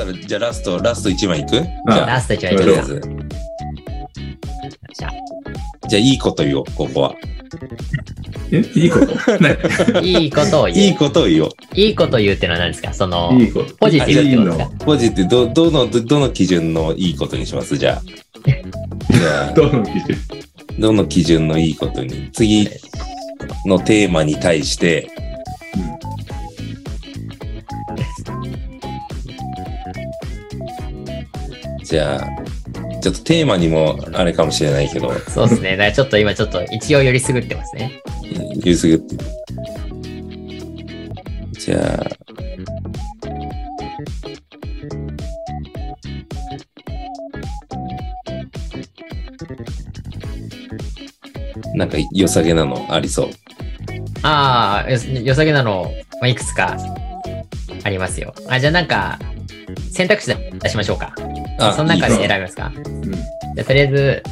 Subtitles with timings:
[0.00, 1.50] したら、じゃあラスト、ラスト1枚いく？
[1.52, 1.58] じ
[1.88, 2.94] あゃあ、ラスト一枚いときますか。
[2.94, 3.00] りあえず。
[4.98, 5.12] じゃあ
[5.88, 7.14] じゃあ、いいこと言おう、ここは。
[8.52, 8.58] え？
[8.74, 9.38] いいこと？
[9.38, 9.58] ね
[10.02, 10.78] いいことを言う。
[10.78, 11.50] いいことを言おう。
[11.74, 12.92] いいこと言うってのは何ですか？
[12.92, 13.74] その、いいこと。
[13.76, 14.62] ポジティブってことですか？
[14.64, 17.76] いいのポジティブ、ど、どの、どどの基準のいいことにします？
[17.76, 18.02] じゃあ。
[19.12, 20.16] じゃあ、どの基準？
[20.78, 22.30] どの基準のいいことに？
[22.32, 22.68] 次
[23.66, 25.10] のテーマに対して、
[31.90, 32.28] じゃあ、
[33.00, 35.72] ちょっとテーマにもあれかもしれないけど、そうですね。
[35.72, 38.00] だからちょっと今ちょっと一応寄りすぐってますね。
[38.64, 39.16] ゆうすぐって。
[41.58, 42.06] じゃあ、
[51.74, 53.30] なんか良さげなのありそう？
[54.22, 56.76] ああ、よ良さげなの、まあ、いくつか
[57.82, 58.32] ありますよ。
[58.48, 59.18] あ、じゃあなんか、
[59.90, 61.16] 選択肢出しましょうか。
[61.68, 62.72] あ、その中で選びますか？
[62.74, 63.12] うん。
[63.12, 64.22] じゃあとりあえず、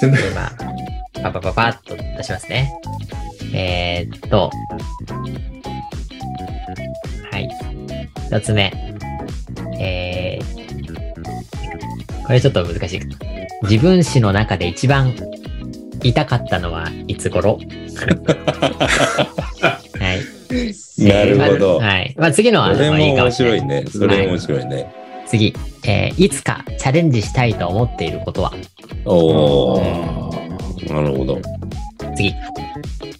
[0.00, 0.50] 選択今、
[1.22, 2.72] パパパパッと出しますね。
[3.54, 4.50] えー、っと、
[7.30, 7.48] はい。
[8.26, 8.72] 一つ目。
[9.80, 13.00] えー、これちょっと難しい。
[13.62, 15.14] 自分史の中で一番
[16.02, 17.58] 痛かったのはいつ頃？
[19.98, 20.20] はい。
[20.98, 22.14] なるほどえーまはい。
[22.18, 23.90] まあ、次のはそれまあいいも面かもしれない白いね。
[23.90, 24.94] それ面白いね。
[25.26, 25.54] 次、
[25.86, 28.52] えーいつかチャレンジしたいと思っていることは？
[29.04, 31.40] おあー、なるほど。
[32.16, 32.32] 次、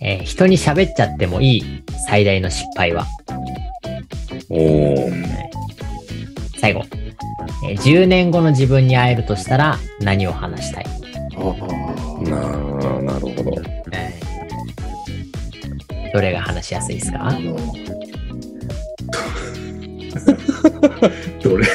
[0.00, 1.64] えー人に喋っちゃってもいい
[2.08, 3.06] 最大の失敗は？
[4.50, 5.24] おー、
[6.58, 6.82] 最後、
[7.68, 12.40] えー10年後の自分に会えるとしたら何を話したい、ーな
[13.02, 13.62] なるほど。
[16.12, 17.32] どれが話しやすいですか？
[21.42, 21.66] どれ？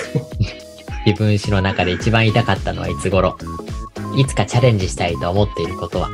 [1.09, 3.36] 自分史の中で一番痛かったのはいつ頃？
[4.16, 6.09] いつかチャレンジしたいと思っていることは？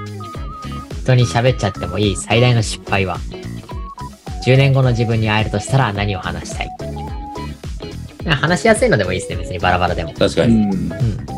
[1.03, 3.17] 人に喋っちゃってもいい最大の失敗は
[4.45, 6.69] ？10年後の自分に会えるとしたら何を話したい？
[8.25, 10.13] 話しやすいのでもいいですね、別にバラバラでも。
[10.13, 10.55] 確かに。
[10.55, 10.72] うん。
[10.72, 10.89] うん。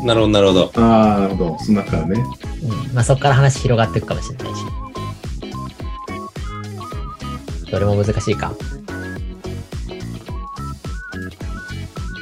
[0.06, 0.70] なるほど、なるほど。
[0.76, 1.58] ああ、なるほど。
[1.58, 2.24] その中からね。
[2.62, 2.94] うん。
[2.94, 4.64] まあそこから話広がっていくかもしれないし。
[7.72, 8.54] どれも難しいか？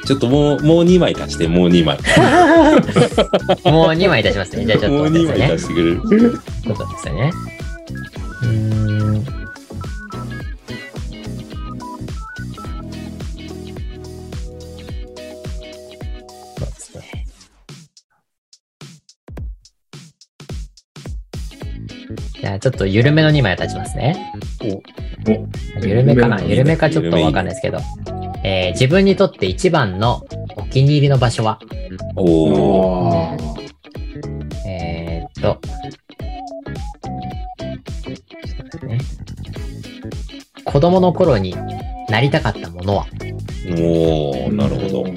[0.06, 1.98] ちょっともう、もう2枚足して、もう2枚。
[3.70, 4.64] もう2枚出しますね。
[4.64, 5.62] じゃあちょっと もう2待ってくださいね枚足。
[5.62, 6.00] してくれる。
[6.62, 7.32] ちょっとですね。
[8.42, 8.48] うー
[9.18, 9.24] ん。
[9.24, 9.32] そ
[16.62, 17.26] うですね。
[22.40, 24.32] じゃあちょっと緩めの2枚を立ちますね。
[25.82, 26.40] お緩めかな？
[26.42, 27.78] 緩めかちょっとわかんないですけど。
[28.48, 30.24] えー自分にとって一番の
[30.56, 31.58] お気に入りの場所は？
[32.14, 33.34] おー。
[33.34, 33.36] あ
[34.68, 35.60] えーっと。
[40.64, 41.56] 子供の頃に
[42.08, 43.06] なりたかったものは？
[43.68, 44.52] おー、あ。
[44.52, 45.08] なるほど。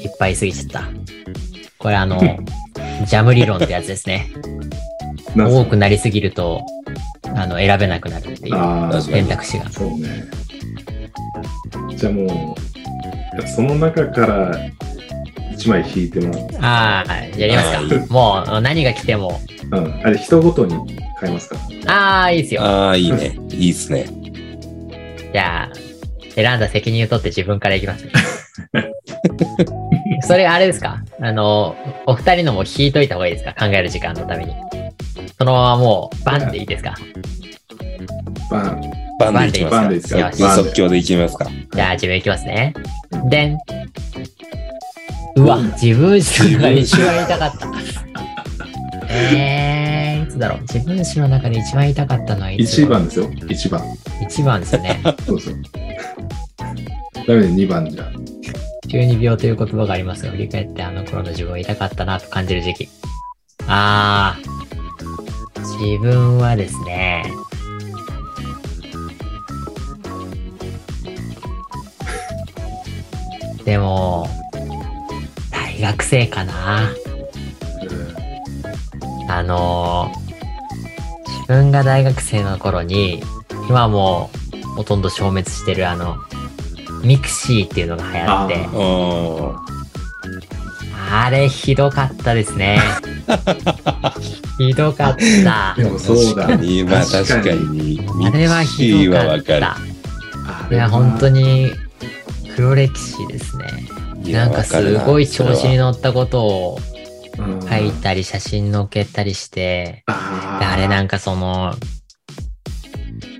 [0.00, 0.88] いっぱいすぎちゃった。
[1.76, 2.18] これあの、
[3.06, 4.28] ジャム理論ってやつですね。
[5.36, 6.64] ど多くなりすぎると、
[7.34, 9.70] あの、選べなくなるっていう選択肢が。
[9.70, 10.24] そうね。
[12.02, 12.56] じゃあも
[13.38, 14.52] う、その中から
[15.52, 18.12] 1枚引いてもああ、やりますあか。
[18.12, 19.40] もう何が来ても。
[19.70, 19.84] らう。
[19.84, 20.00] うん。
[20.04, 20.74] あれ、人ごとに
[21.20, 21.56] 変えますか？
[21.86, 22.62] ああ、いいですよ。
[22.64, 23.38] ああ、いいね。
[23.50, 24.06] いいっすね。
[25.32, 25.72] じゃあ、
[26.34, 28.04] 選んだ責任を取って自分からいきます。
[30.26, 31.04] それあれですか？
[31.20, 31.76] あの、
[32.06, 33.54] お二人のも引いといた方がいいですか？
[33.54, 34.52] 考える時間のために。
[35.38, 36.96] そのままもう、バンでいいですか？
[38.50, 39.01] バン。
[39.30, 41.46] バンでいきますすか即興でいきますか。
[41.72, 42.74] じゃあ自分いきますね。
[43.28, 43.58] でん。
[45.36, 47.68] うわ、自分史の中で一番言いたかった。
[49.10, 50.60] えー、いつだろう。
[50.62, 53.30] 自分史の中で一番言いたかったのはいつ1番ですよ。
[53.30, 53.82] 1番。
[54.22, 55.00] 一番ですよね。
[55.26, 55.54] そうそう。
[57.26, 58.10] ダメで2番じゃ。
[58.88, 62.88] 中二病という言葉がありますが、振り返ってあの頃の自分を痛かったなと感じる時期。
[63.66, 67.24] あー、自分はですね、
[73.64, 74.28] でも、
[75.50, 76.90] 大学生かな。
[79.28, 80.22] あのー
[81.42, 83.20] 自分が大学生の頃に、
[83.68, 86.16] 今もうほとんど消滅してるあの、
[87.02, 88.68] mixi っていうのが流行って、
[91.10, 91.26] あ。
[91.26, 92.80] あれひどかったですね。
[94.56, 95.84] ひどかったで。
[95.84, 96.46] もそうだ。
[96.46, 98.00] 確かに、まあ確かに。
[98.24, 99.34] あれはひどか。
[99.36, 99.56] った。
[99.56, 101.72] あいや、本当に。
[102.52, 103.66] に黒歴史ですね。
[104.32, 106.78] なんかすごい調子にわ乗ったことを
[107.38, 111.74] うん書いたり写真載っけたりして、あであれなんかその、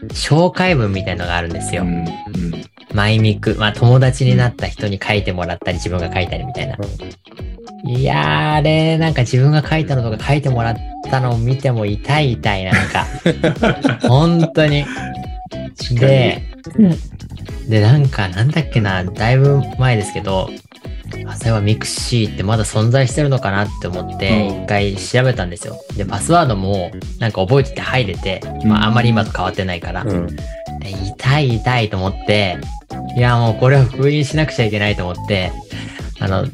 [0.09, 1.83] 紹介文みたいのがあるんですよ。
[1.83, 2.63] うんうん
[2.95, 6.77] マイミク、まあ友達になった人に書いてもらったり自分が書いたりみたいな。
[7.87, 10.77] いやー、あれ、なんか自分が書いたのとか書いてもらっ
[11.11, 13.07] たのを見ても痛い痛いな、なんか。
[14.09, 14.85] 本当に。
[15.93, 16.43] で、
[17.69, 20.51] で、なんか、なんだっけな、だいぶ前ですけど、
[21.27, 25.77] あ、それは mixi ってまだ存在してるのかなって思って、うん一回調べたんですよ。
[25.97, 30.27] で、パスワードも、なんか覚えてて入れて、まあ、あんまり今と変わってないから、うん。
[30.27, 32.59] で痛い痛いと思って、
[33.17, 35.53] いやもうこれは封印しなくちゃいけないと思って、
[36.21, 36.47] あの、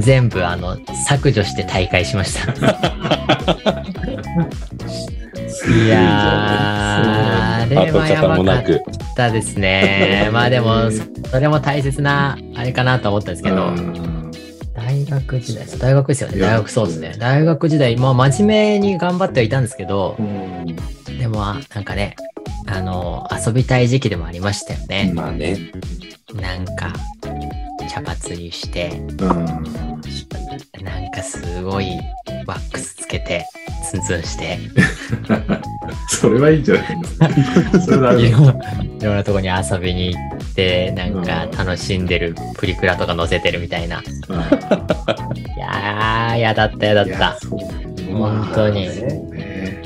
[0.00, 0.76] 全部あの、
[1.06, 2.52] 削除して退会しました。
[5.68, 8.80] いやー、あれ跡はや形ばかっもなく。
[9.16, 10.28] たですね。
[10.32, 10.90] まあでも、
[11.30, 14.30] それも大切な、あれかなと思ったんですけど、うん
[14.74, 16.38] 大学時代、大学ですよね。
[16.38, 17.14] 大学そうですね。
[17.18, 20.76] 大学時代、まあ真面目に頑張ってはいたんですけどう、ん
[21.18, 22.16] でも、あなんかね、
[22.66, 25.12] あの、遊びたい時期でもありましたよね。
[25.14, 25.56] まあね。
[26.34, 26.92] なんか、
[27.88, 28.90] 茶髪にして、
[29.20, 29.46] うん
[30.84, 31.86] なんかすごい
[32.46, 33.44] ワックスつけて、
[33.90, 34.58] ツンツンして、
[36.08, 36.96] それはいいんじゃない
[37.72, 37.80] の？
[37.80, 44.00] それだいろんいろんなとこに遊びに行って、なんか楽しんでるプリクラとか載せてるみたいな。
[44.00, 44.04] い
[45.58, 47.36] やー、やだったやだった。
[48.12, 48.82] 本当に
[49.32, 49.82] ね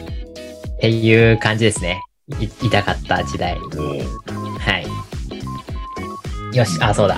[0.77, 2.01] っていう感じですね。
[2.41, 3.57] い痛かった時代。
[3.57, 3.59] う
[3.95, 3.99] ん
[4.59, 4.79] は
[6.53, 6.57] い。
[6.57, 7.17] よし、あ、そうだ。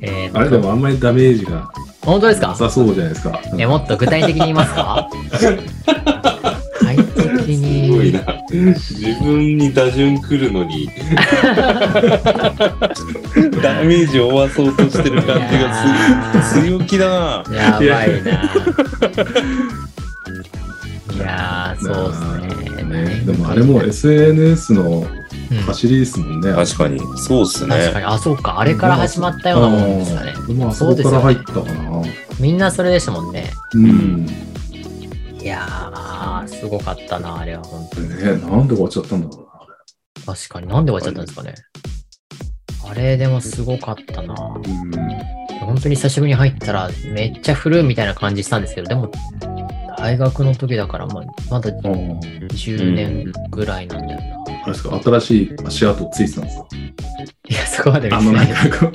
[0.00, 1.68] えーあれでもあんまりダメージが
[2.08, 2.48] 本当ですか？
[2.48, 3.40] なさそうじゃないですか。
[3.58, 5.08] え、もっと具体的に言いますか？
[5.12, 5.58] 具体
[6.96, 8.12] 的すごいに。
[8.12, 8.20] な。
[8.50, 10.88] 自分に打順来るのに、
[13.62, 16.68] ダメージを負わそうとしてる感じがする。
[16.68, 17.44] 強気だな。
[17.54, 18.30] やばいな。
[21.14, 22.16] いやー、そうで
[22.78, 23.04] すね。
[23.04, 25.06] ねでもあれも SNS の
[25.50, 26.52] うん走りですもんね。
[26.52, 27.00] 確かに。
[27.18, 27.76] そうっすね。
[27.76, 28.04] 確かに。
[28.06, 28.58] あ、そうか。
[28.58, 30.32] あれから始まったようなもんですかね。
[30.46, 32.02] でもあそこから入ったかな。
[32.38, 33.50] みんなそれでしたもんね。
[33.74, 34.26] うん。
[34.26, 34.48] ね
[35.40, 38.08] いやー、すごかったな、あれは本当に。
[38.08, 39.48] なんで終わっちゃったんだろ
[40.26, 40.68] 確かに。
[40.68, 41.54] なんで終わっちゃったんですかね。
[42.90, 44.34] あれでもすごかったな。
[44.34, 44.36] う
[44.90, 45.38] な。
[45.60, 49.10] 本当に久しぶりに入ったらめっちゃ古いみたいな感じしたんですけど、でも、
[49.98, 51.76] 大学の時だからままだうん。
[51.76, 51.88] あ
[52.58, 54.47] 10年ぐらいなんだよな。
[54.68, 56.66] あれですか、新しい足跡ついてたんですか？
[57.50, 58.70] いや、そこまで見あの、てなん。
[58.70, 58.92] かこう、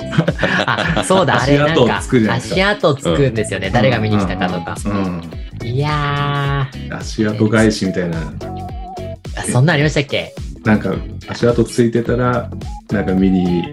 [0.66, 3.70] あ、そうだ、あれなん足跡かつくじゃないですか足跡つくんですよね。
[3.74, 4.76] 誰が見に来たかとか。
[4.86, 5.68] うん。
[5.68, 8.48] いや足跡返しみたいな、ー、
[9.38, 10.34] あそんなんありましたっけ？
[10.66, 10.94] なんか
[11.28, 12.50] 足跡ついてたら、
[12.92, 13.64] なんか見に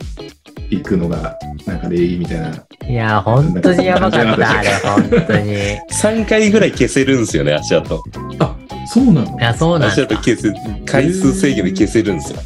[0.71, 1.37] 行くのが、
[1.67, 2.51] なんか礼儀みたいな。
[2.89, 5.53] いやー、本当にやばかった、あれ、本当に。
[5.53, 5.57] い
[5.93, 8.03] 3回ぐらい消せるんですよね、足跡。
[8.39, 8.57] あ、
[8.93, 9.41] そうなの？
[9.41, 10.03] や、そうなん足だ。
[10.05, 10.53] 跡消せ、
[10.85, 12.41] 回数制限で消せるんですよ。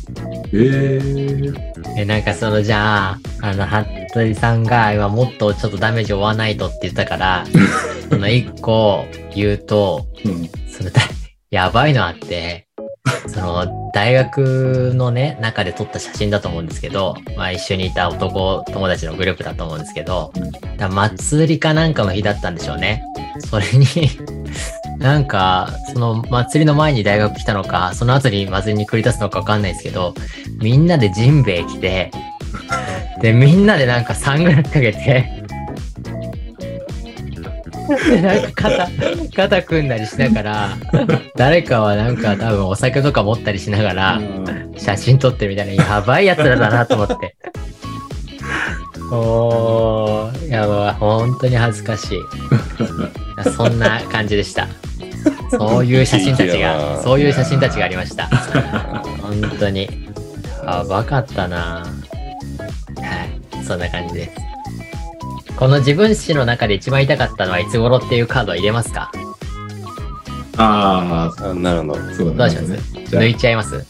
[0.52, 1.54] えー、
[1.96, 3.66] え、なんかその、じゃあ、あの、
[4.12, 7.44] 服部さんが今もっとちょっとダメージを負わないとって言ったから、
[8.10, 9.04] その一個
[9.34, 10.48] 言うと、うん。
[10.68, 11.00] そのだ、
[11.50, 12.68] やばいのあって、
[13.26, 20.32] その、大学のね、中で撮った写真だと思うんですけど、まあ一緒にいた男友達のグループだと思うんですけど、
[20.78, 23.02] だ祭りかなんかの日だったんでしょうね。
[23.50, 23.86] それに、
[24.98, 30.14] なんか、その祭りの前に大学来たのか、その後に祭りに繰り出すのかわかんないですけど、
[30.60, 32.10] みんなでジンベエ着て、
[33.20, 35.44] で、みんなでなんかサングラスかけて、
[38.08, 38.88] で、なんか肩、
[39.34, 40.68] 肩組んだりしながら、
[41.36, 44.20] 誰かはなんか多分お酒とか持ったりしながら、
[44.76, 47.36] 写真撮ってるみたいな、やばいやつらだなと思って。
[49.14, 52.20] おー、やばい、本当に恥ずかしい。
[53.56, 54.68] そんな感じでした。
[55.50, 58.26] そういう写真たちが、なそういう写真たちがありました。
[59.22, 59.88] 本当に。
[60.64, 61.84] やばかったな
[62.96, 64.42] はい、そんな感じです。
[65.56, 69.12] この自分史の中で一番痛かったのはいつ頃っていうカードは入れますか？
[70.56, 72.00] ああなるほど。
[72.00, 72.44] あ、そうど。
[72.44, 72.66] うします？
[73.08, 73.84] じゃあ抜いちゃいます？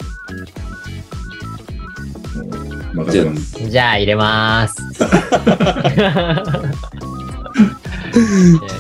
[3.71, 4.83] じゃあ入れまーす。
[8.15, 8.21] よ
[8.69, 8.77] し。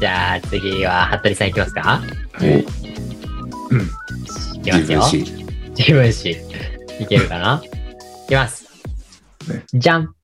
[0.00, 1.80] じゃあ次は、服部さんいきますか？
[1.82, 2.00] は
[2.46, 2.60] い。
[2.60, 2.64] い
[4.62, 5.02] きますよ。
[5.76, 6.36] 自分史。
[7.00, 7.62] いけるかな？
[7.64, 7.68] い
[8.28, 8.64] きます
[9.48, 9.64] ね。
[9.74, 10.14] じゃん。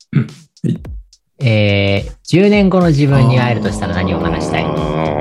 [1.40, 2.12] えー、
[2.46, 4.64] 10年後の自分に会えるとしたら何を話したい？
[4.64, 4.68] あ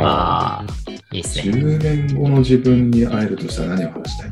[0.03, 0.65] ああ、
[1.11, 1.43] いいっすね。
[1.53, 4.31] 10年後の自分に会えるとしたら何を話したい？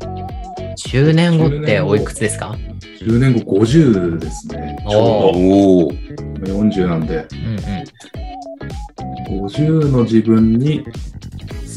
[0.87, 2.57] 10年後っておいくつですか
[3.01, 4.75] ？10年後50ですね。
[4.89, 5.87] ちょおーおお。
[5.87, 5.93] う
[6.43, 7.57] ど40なんで、うん
[9.47, 10.91] 50の自分に伝え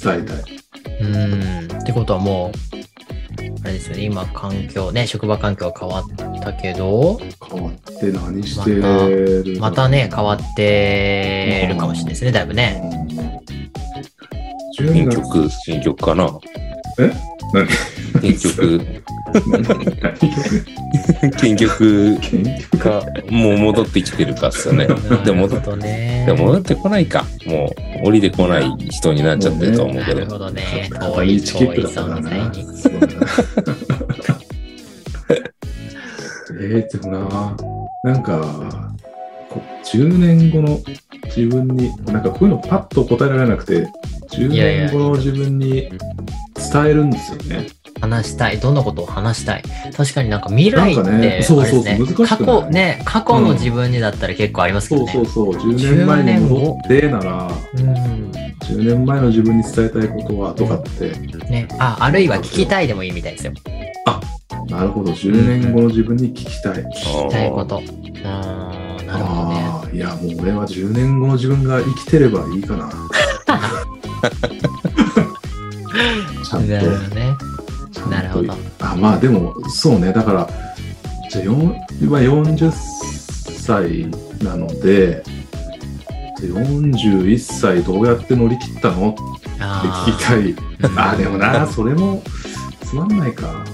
[0.03, 0.21] たい。
[1.01, 1.15] うん。
[1.15, 1.41] うん。
[1.79, 2.53] ってことはもう、
[3.63, 6.07] あれですよね、今環境、ね、職場環境変わっ
[6.41, 8.83] たけど、変わって何してる
[9.55, 12.81] のまたね、変わってるかもしれないですね、だいぶね。
[12.83, 13.05] うん
[14.77, 16.29] 10月新曲、新曲かな
[16.99, 17.13] え？
[17.53, 17.69] 何？
[18.33, 18.81] 新曲、
[19.51, 19.63] 何
[20.01, 20.17] 何
[21.39, 24.87] 新曲研究か、もう戻ってきてるかっすよね。
[25.25, 26.25] でもなるほどね。
[26.27, 27.25] でも戻ってこないか。
[27.47, 27.71] も
[28.03, 30.27] う降りてこない人になっちゃってると思うなるけど。
[30.31, 30.89] ほどね。
[30.91, 32.53] 片遠い、道チケ遠いットだな。
[36.61, 37.57] えー、でも
[38.05, 38.95] な、なんか、
[39.51, 40.79] こう10年後の
[41.37, 43.89] 自分に、なんかこういうのパッと答えられなくて、
[44.31, 45.91] 10いやいや年後の自分に
[46.73, 47.67] 伝えるんですよね。
[48.01, 48.59] 話したい。
[48.59, 49.63] どんなことを話したい。
[49.97, 55.21] 確かになんか未来って、ねそうそうですねそう難し過去、ね、過去の自分にだったら結構ありますけそどね。
[55.21, 58.31] うそうそう、10年前に戻ってなら、うん。
[58.61, 61.11] 10年前の自分に伝えたいことはとかって、
[61.51, 61.69] ね。
[61.79, 63.53] あ、あるいは聞きたいでもいいみたいですよ。
[64.69, 66.83] なるほど、10年後の自分に聞きたい。
[66.83, 67.79] 聞きたいこと。
[67.79, 67.85] うん、
[68.25, 69.61] なるほどね。
[69.61, 72.91] ああ、いや、もう俺は10年後の自分が生きてればいいかな。
[76.45, 76.67] ちゃんと。
[76.67, 76.81] ね。
[78.11, 78.55] なるほど。
[78.81, 80.13] あ、まあでも、そうね。
[80.13, 80.49] だから、
[81.31, 81.45] じゃあ、
[82.01, 84.07] 今40歳
[84.45, 85.23] なので、
[86.41, 89.11] じゃあ41歳どうやって乗り切ったの？
[89.11, 89.21] って
[89.61, 90.51] あ聞きたい。
[90.51, 90.55] う
[90.95, 92.23] んあ、でもな、それも
[92.83, 93.65] つまんないか。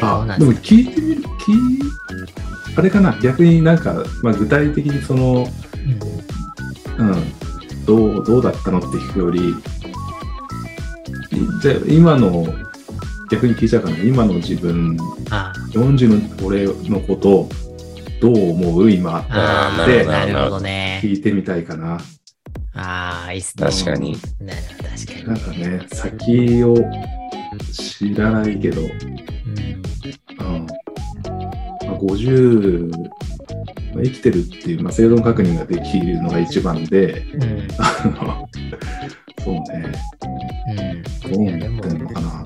[0.00, 1.80] あ、でも聞いてみる、聞い、
[2.76, 5.48] あれかな、逆になんか、まあ、具体的にその、
[6.98, 7.12] うん、
[7.84, 8.78] どう、どうだったの？
[8.78, 9.54] って聞くより、い
[11.60, 12.46] じゃあ今の、
[13.30, 14.96] 逆に聞いちゃうかな、今の自分、
[15.30, 17.48] あ40の俺のこと、
[18.20, 18.90] どう思う？
[18.90, 21.00] 今あー、あーでなるほどね。
[21.02, 22.00] 聞いてみたいかな。
[22.74, 23.66] ああ、いいっすね。
[23.68, 24.16] 確かに。
[24.40, 26.76] なるほど、確かなんかね、先を
[27.72, 28.88] 知らないけど、に。
[30.38, 33.27] うんうんまあ、50、まあ
[34.02, 37.68] 生きてるっていう、まあ、生存確認ができるのが一番で、うん。
[39.42, 39.92] そうね、
[40.66, 41.02] うん。
[41.02, 42.44] どう思ってんのかなっ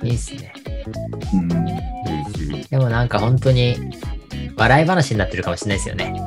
[0.00, 0.06] て。
[0.06, 0.52] いいっすね。
[1.34, 1.48] うん、
[2.70, 3.76] でもなんか本当に、
[4.56, 6.24] 笑い話になってるかもしれないですよね。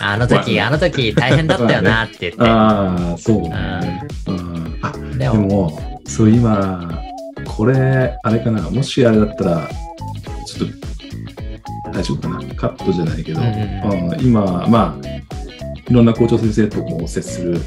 [0.00, 2.38] あの時、あの時大変だったよなって言って。
[2.44, 4.02] ああ、そうね。
[4.26, 7.02] うん、あででも、も、そう、今、
[7.46, 9.70] これ、あれかな、もしあれだったら、
[11.96, 15.08] 大丈夫かな、カットじゃないけど、うんうんうん今、まあ、
[15.88, 17.58] いろんな校長先生とも接する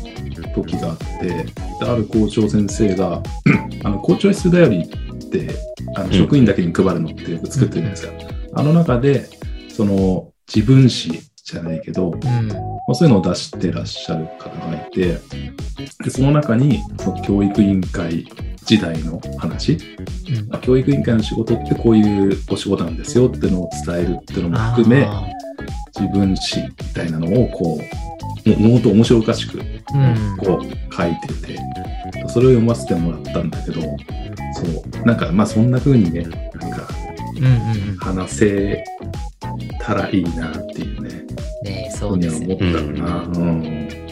[0.53, 1.45] 時があって、で
[1.81, 3.23] ある校長先生が、
[3.83, 5.49] あの校長室だよりって、
[5.95, 8.35] あの職員だけに配るのってよく作ってるじゃないですか。
[8.53, 9.27] あの中で、
[9.69, 11.11] その自分史
[11.43, 12.47] じゃないけど、うん。
[12.49, 12.55] ま
[12.91, 15.17] あ、そういうのを出してらっしゃる方がいて、
[16.03, 18.27] でその中にその教育委員会
[18.69, 19.79] 時代の話、うん
[20.53, 25.25] あ教育委員会の仕事ってこういうお仕事なんですよっていうのを伝えるっていうのも含め、あ
[25.99, 27.81] 自分史みたいなのをこ
[28.45, 29.57] う、ももっと面白おかしく。
[30.37, 31.59] こう書いてて、
[32.27, 33.87] それを読ませてもらったんだけど、そ
[35.01, 36.87] う、なんかまあそんな風にね、なんか
[37.37, 38.83] うんうん話せ
[39.81, 41.25] たらいいなっていうね、
[41.63, 41.67] うん。
[41.67, 42.57] ねそふにはうですね。
[42.61, 43.23] 思ったかな。
[43.23, 44.08] うん。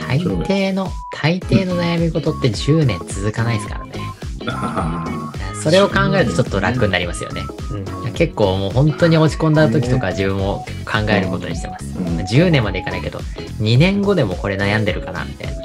[0.00, 3.92] 大抵の、大抵の悩み事って10年続かないですからね。
[4.48, 5.04] あ
[5.62, 7.42] それを考えるとちょっと楽になりますよね。
[8.14, 11.98] 結構もう本当に落ち込んだ時とか自分も考えることにしてます。
[11.98, 13.20] うん10年までいかないけど、
[13.60, 15.62] 2年後でもこれ悩んでるかなみたいな。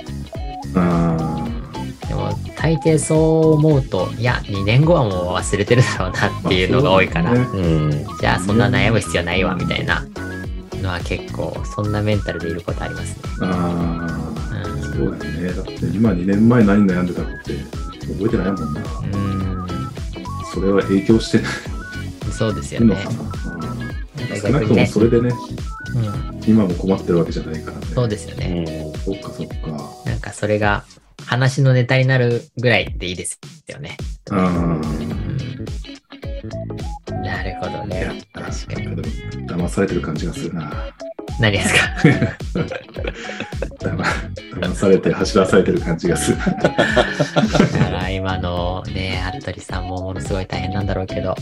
[2.07, 8.07] でも大抵そう思うと、いや、2年後はもう忘れてるだろうなっていうのが多いから、まあねうん。
[8.19, 10.05] じゃあそんな悩む必要ないわみたいな
[10.81, 14.02] のは結構、そんなメンタルでいることありますね。
[14.95, 15.53] そうだよね。
[15.53, 17.53] だって今2年前何悩んでたかって
[18.13, 18.81] 覚えてないもんな。
[18.81, 19.67] うん、
[20.53, 21.51] それは影響してない
[22.31, 22.95] そうですよね
[24.41, 25.29] 少なくともそれでね、
[25.95, 27.85] うん、今も困ってるわけじゃないからね。
[27.93, 28.63] そうですようね。
[28.63, 28.93] ん。
[28.97, 29.55] そっかそっか。
[30.09, 30.83] なんかそれが
[31.25, 33.97] 話のネタになるぐらいでいいですよね。
[34.31, 34.81] あうん
[37.23, 38.87] なるほどねや。、確かに。
[39.47, 40.71] 騙されてる感じがするな。
[41.39, 41.79] 何ですか？
[43.83, 44.03] 騙
[44.61, 46.37] 騙されて走らされてる感じがする。
[46.37, 51.35] だから今のね、服部さんもものすごい大変なんだろうけど、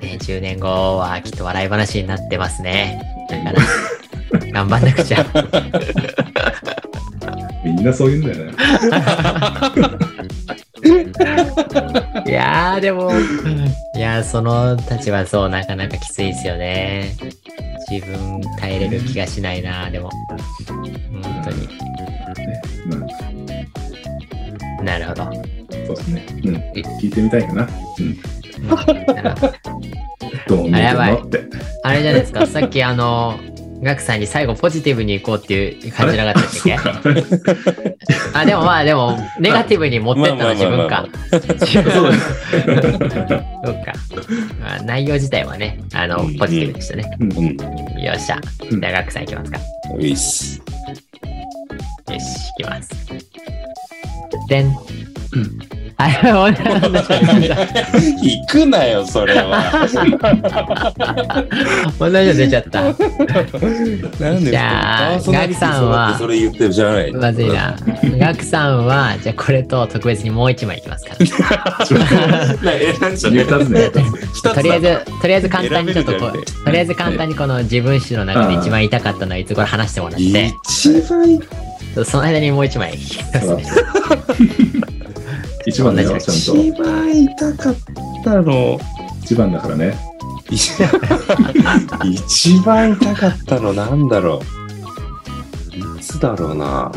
[0.00, 3.00] ね、10年後はきっと笑い話になってますね。
[3.30, 5.24] だから、頑張んなくちゃ。
[7.64, 8.52] みんなそう言うんだよね。
[12.30, 13.10] やーでも、
[13.96, 17.14] いやーその立場そう、なかなかきついですよね。
[17.90, 20.10] 自分耐えれる気がしないな、でも。
[20.68, 21.68] 本当に。
[21.68, 22.60] ね
[24.78, 25.24] うん、なるほど。
[25.86, 26.26] そうですね。
[26.44, 26.54] うん。
[27.00, 27.68] 聞いてみたいかな。
[27.98, 28.16] うん。
[30.48, 31.44] ど どう思うあやばいのって。
[31.82, 33.38] あれじゃないですか、さっきあの、
[33.84, 36.74] ガクさんに最後ポジティブに行こうっていう感じなかったっけ？
[36.74, 41.06] あ そうかあ、でもまあでも、ネガティブに持ってったのは自分か。
[41.30, 41.40] そ
[43.70, 43.92] うか。
[44.60, 47.04] まあ、内容自体はね、あのうん、ポジティブでしたね。
[47.20, 47.56] うんうん。
[48.02, 48.40] よっしゃ。
[48.70, 49.58] うんじゃあ、ガクさんいきますか。
[49.96, 50.58] ういっす。
[52.10, 52.90] よし、いきます。
[54.48, 54.66] でん。
[54.66, 54.74] うん
[56.04, 56.50] あれ、同
[57.40, 57.48] じ
[58.20, 59.88] 行くなよ、それは。
[61.98, 62.82] 同じの出ちゃった。
[62.82, 67.12] なんでじゃあガクさんはそれ言ってるじゃない。
[67.12, 67.74] まずいな。
[68.18, 71.16] ガクさんは、じゃあこれと特別にもう一枚いきますから。
[74.54, 76.32] とりあえず、とりあえず簡単にちょっとこう、
[76.64, 81.40] とりあえず簡単にこの自分史の中で一番痛かったのはいつ頃話してもらって、一番
[82.04, 82.98] その間にもう一枚。
[85.66, 86.30] 一番だよ、ちゃんと。
[86.30, 87.74] 一番痛かっ
[88.24, 88.78] たの。
[89.22, 89.96] 一番だからね。
[90.50, 90.72] 一
[92.04, 94.40] 一番痛かったのなんだろ
[95.72, 95.98] う。
[95.98, 96.92] いつだろうな。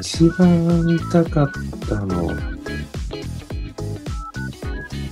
[0.00, 1.50] 一番痛かっ
[1.88, 2.30] たの。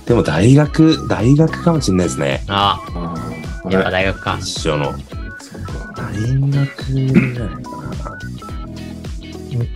[0.05, 2.43] でも大学、大学かもしれないですね。
[2.47, 3.15] ああ
[3.65, 4.37] あ、やっぱ大学か。
[4.41, 4.93] 一緒の。
[5.95, 6.11] 大
[6.51, 7.70] 学ぐらいか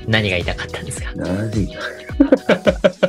[0.08, 1.14] 何が痛かったんですか？
[1.16, 1.28] な。
[1.28, 1.68] 何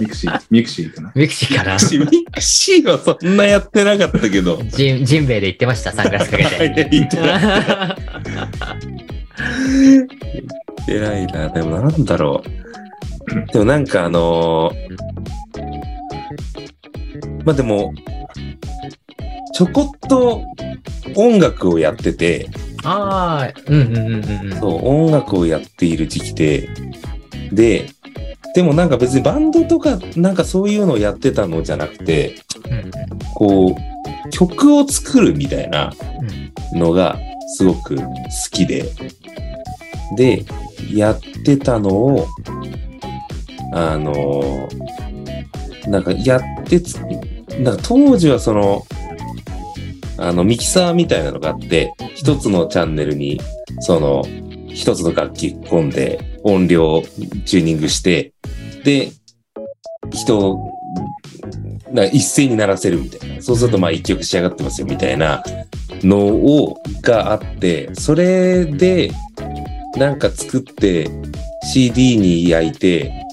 [0.00, 1.12] ミクシー、ミクシーかな？
[1.14, 1.78] ミクシーからミ
[2.26, 4.60] クシーはそんなやってなかったけど。
[4.64, 6.88] ジンジンベエで言ってました、サングラスかけて。
[6.90, 7.96] 言ってない
[10.88, 11.48] 偉いな。
[11.48, 13.52] でもなんだろう。
[13.52, 14.96] でもなんかあのー
[17.44, 17.94] まあでも、
[19.54, 20.42] ちょこっと
[21.14, 22.48] 音楽をやってて、
[22.86, 24.60] ああ、うんうんうんうん。
[24.60, 26.68] そう、音楽をやっている時期で、
[27.52, 27.86] で、
[28.54, 32.36] でもなんか別にバンドとかなんかそういうのをやってたのじゃなくて、
[32.70, 32.90] うん
[33.34, 35.92] こう、曲を作るみたいな
[36.72, 37.18] のが
[37.56, 38.02] すごく好
[38.50, 38.84] きで、
[40.16, 40.44] で、
[40.94, 42.26] やってたのを、
[43.72, 44.68] あの、
[45.88, 46.96] なんかやってつ、
[47.58, 48.86] なんか当時はその、
[50.18, 53.40] あの、ミキサーみたいなのがあって、一つのチャンネルに、
[53.80, 54.24] その、
[54.68, 57.02] 一つの楽器込んで、音量
[57.44, 58.32] チューニングして、
[58.84, 59.10] で、
[60.10, 60.72] 人を、
[61.92, 63.42] な一斉に鳴らせるみたいな。
[63.42, 65.42] そうすると、まあ一曲仕上がってますよ、みたいな
[66.02, 69.10] のを、があって、それで、
[69.96, 71.08] なんか作って、
[71.64, 73.25] CD に焼いて、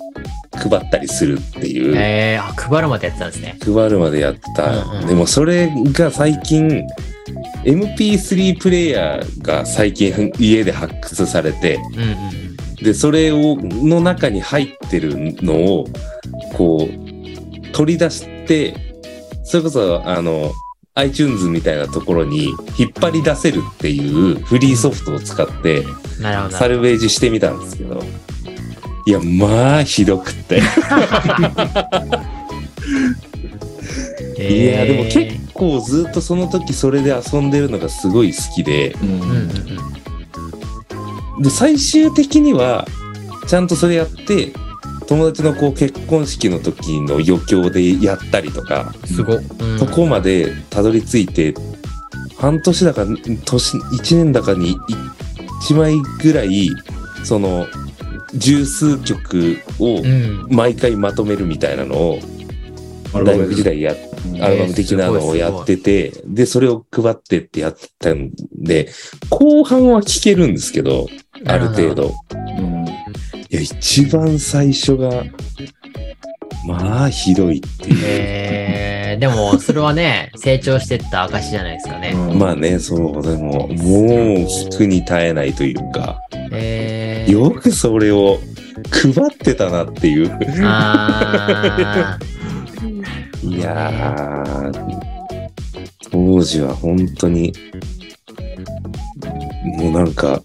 [0.69, 1.95] 配ったりするっていう。
[1.95, 3.57] えー、あ、配るまでやってたんですね。
[3.63, 4.83] 配るまでやった。
[4.83, 6.85] うんうんでもそれが最近、
[7.63, 12.05] MP3 プレイヤーが最近家で発掘されて、うんう
[12.39, 15.87] んで、それを、の中に入ってるのを、
[16.53, 18.75] こう、取り出して、
[19.43, 20.51] それこそ、あの、
[20.95, 25.83] iTunes みたいなところに引っ張り出せるっていうフリーソフトを使って。
[26.51, 28.03] サルベージしてみたんですけど、
[29.05, 30.61] いや、まあ、ひどくって。
[34.39, 38.95] いや、でも結構ずっとその時それで遊んでるのがすごい好きで。
[41.39, 42.87] で、最終的には、
[43.47, 44.53] ちゃんとそれやって、
[45.07, 49.37] 友達のこう結婚式の時の余興でやったりとか、すごっ。
[49.37, 51.53] うんそこまでたどり着いて、
[52.37, 53.05] 半年だか、
[53.45, 54.77] 年、一年だかに
[55.61, 56.69] 一枚ぐらい、
[57.23, 57.67] その、
[58.33, 60.47] 十数曲をうん。
[60.49, 62.19] 毎回まとめるみたいなのを、
[63.13, 63.95] 大学時代や
[64.41, 68.89] アルバム的なのをやってて、で、それを配ってってやってたんで、
[69.29, 71.07] 後半は聴けるんですけど、
[71.45, 72.13] ある程度。
[72.57, 72.83] うん
[73.53, 75.23] いや、一番最初が、
[76.65, 77.99] まあ、ひどいっていう。
[78.03, 82.13] えー、でも、それはね、成長してった証じゃないですかね。
[82.15, 86.19] うんまあね、そう、でも、もう、聞くに耐えないというか、
[86.53, 88.39] えー、よくそれを
[88.91, 90.31] 配ってたなっていう。
[90.63, 92.17] あ
[93.41, 95.49] いやー、
[96.11, 97.53] 当時は本当に、
[99.77, 100.41] もうなんか、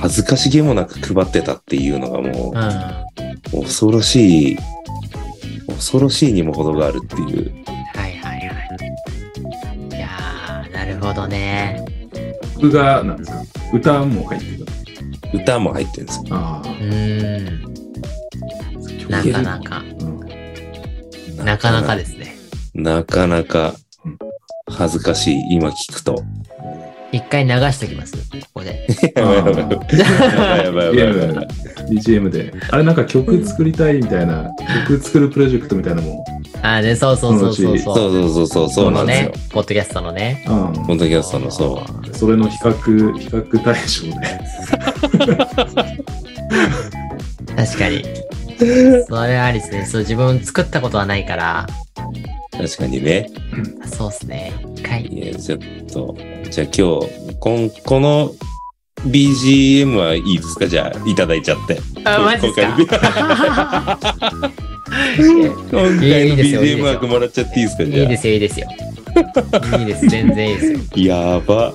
[0.00, 3.60] 恥ずかしげもなく配ってたっていうのがもー、うん。
[3.60, 4.58] う、恐ろしい、
[5.68, 7.52] 恐ろしいにも程があるっていう。
[7.94, 8.44] はいはいは
[9.90, 9.96] い。
[9.96, 11.84] いやー、なるほどね。
[12.56, 13.42] 曲が、なんですか？
[13.72, 14.66] 歌も入ってる。
[15.34, 16.24] 歌も入ってるんですよ。
[16.30, 17.64] あうーん。
[19.12, 19.22] あ。
[19.22, 19.82] なかなか。
[20.00, 20.14] うん
[21.44, 22.36] なかなかですね。
[22.74, 23.74] なかなか
[24.68, 26.22] 恥ずかしい、今聞くと。
[27.12, 28.20] 一回流しときます、こ
[28.54, 28.86] こで。
[29.14, 31.46] やばいやばいやばいやばい
[31.90, 32.52] BGM で。
[32.70, 34.50] あれなんか曲作りたいみたいな、
[34.88, 36.24] 曲作るプロジェクトみたいなのも。
[36.62, 38.08] あ、ね、そうそうそうそうそそう。
[38.08, 40.44] うそうそうそう、そうなんですよね。、ポッドキャストのね。
[40.48, 42.14] うんポッドキャストのそう。
[42.16, 44.40] それの比較、比較対象で。
[47.56, 48.04] 確かに。
[49.08, 49.84] それはありですね。
[49.86, 51.66] そう、自分作ったことはないから、
[52.52, 53.30] 確かにね。
[53.86, 54.52] そうですね。
[54.76, 55.06] 一回。
[55.06, 55.58] いや、ちょっ
[55.92, 56.16] と、
[56.50, 58.32] じゃあ今日、こんこの
[59.06, 60.66] BGM はいいですか？
[60.68, 61.78] じゃあ、いただいちゃって。
[62.04, 62.76] あ、マジっすか？
[62.76, 62.98] 今回
[66.30, 67.84] の BGM よ枠もらっちゃっていいですか？
[67.84, 68.02] じゃあ。
[68.02, 68.68] いいですよ、いいですよ。
[69.78, 70.78] いいです、全然いいですよ。
[70.96, 71.72] やば。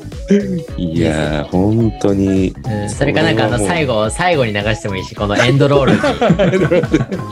[0.78, 2.54] いやー、本当に。
[2.66, 5.94] うん、それかなんかあの最後、最後に流してもいいし、このエンドロール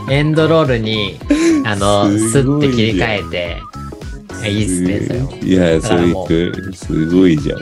[0.08, 1.18] に、 エンドロールに、
[1.66, 3.58] あの、スッて切り替えて、
[4.50, 5.32] いいっすね、それも。
[5.42, 6.28] いや、それだからも
[6.74, 7.60] すごいじゃん。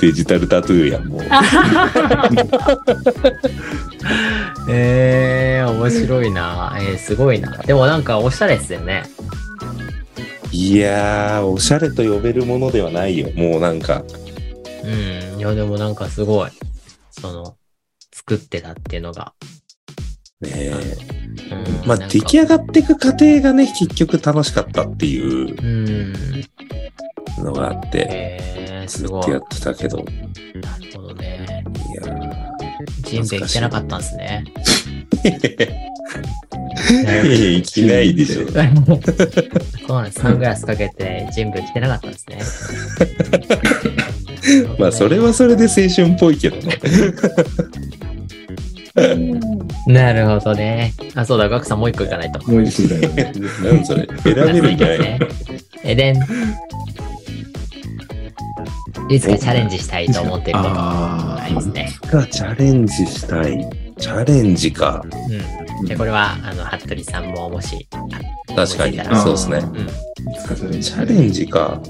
[0.00, 1.20] デジタルタトゥーやん、もう。
[4.68, 6.76] えー、面白いな。
[6.80, 7.56] えー、すごいな。
[7.58, 9.02] でもなんかおしゃれっすよね。
[10.52, 13.30] いやー、おしゃれと呼べるものではないよ。
[13.34, 14.04] もうなんか、
[14.84, 15.38] うん。
[15.38, 16.50] いや、でもなんかすごい、
[17.10, 17.56] その、
[18.12, 19.32] 作ってたっていうのが。
[20.42, 20.72] ねえ
[21.52, 27.44] うん、まあ、出来上がっていく過程がね、結局楽しかったっていううん。
[27.44, 29.22] のがあって、えー、すごい。
[29.22, 31.64] ずっとやなってたけど、いるほどね。
[31.94, 32.52] やー
[33.02, 34.44] ジンベエ来てなかったんですね。
[36.90, 37.24] いや
[37.58, 38.46] いきないでしょ。
[39.86, 40.20] そうなんです。
[40.20, 42.38] サングラスかけてジンベエ来てなかったんですね。
[44.78, 46.78] まあ、それはそれで青春っぽいけどね。
[49.86, 50.92] なるほどね。
[51.14, 52.50] あ、そうだ、ガクさんもう一個いかないと。
[52.50, 53.32] もう一度だよね。
[53.64, 54.06] なんそれ。
[54.22, 54.98] 選べるんじゃない？
[55.00, 55.18] ね。
[55.84, 56.16] えでん。
[59.08, 61.92] いつかチャレンジしたいと思ってることあありますね。
[62.10, 63.68] かチャレンジしたい。
[63.98, 65.04] チャレンジか。
[65.80, 65.86] うん。
[65.86, 67.88] で、これは、あの、服部さんももし、
[68.54, 69.62] 確かにそうですね
[70.80, 71.80] チャレンジか。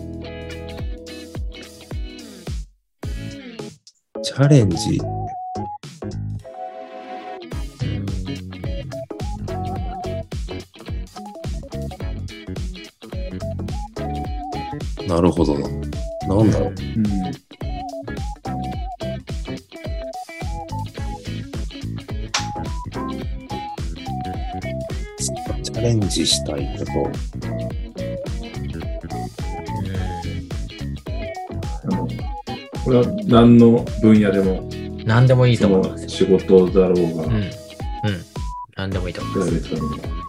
[4.22, 4.98] チャレンジ。
[15.06, 15.68] なるほどな。
[16.28, 16.74] なんだろう。
[16.96, 26.92] うんャレンジしたいこと。
[31.84, 32.08] あの
[32.84, 35.04] これは何の分野でも、うん。
[35.04, 37.32] 何でもいいとそ思います仕事だろうが、うん。
[37.34, 37.50] うん。
[38.76, 40.21] 何でもいいと思います。